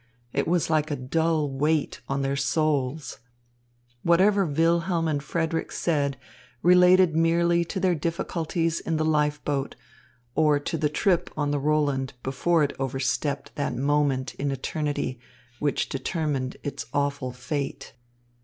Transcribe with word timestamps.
It 0.33 0.47
was 0.47 0.67
like 0.67 0.89
a 0.89 0.95
dull 0.95 1.47
weight 1.47 2.01
on 2.09 2.23
their 2.23 2.35
souls. 2.35 3.19
Whatever 4.01 4.47
Wilhelm 4.47 5.07
and 5.07 5.21
Frederick 5.21 5.71
said 5.71 6.17
related 6.63 7.15
merely 7.15 7.63
to 7.65 7.79
their 7.79 7.93
difficulties 7.93 8.79
in 8.79 8.97
the 8.97 9.05
life 9.05 9.45
boat, 9.45 9.75
or 10.33 10.57
to 10.59 10.75
the 10.75 10.89
trip 10.89 11.29
on 11.37 11.51
the 11.51 11.59
Roland 11.59 12.13
before 12.23 12.63
it 12.63 12.73
overstepped 12.79 13.53
that 13.57 13.75
moment 13.75 14.33
in 14.39 14.49
eternity 14.49 15.19
which 15.59 15.87
determined 15.87 16.57
its 16.63 16.87
awful 16.95 17.31
fate. 17.31 17.93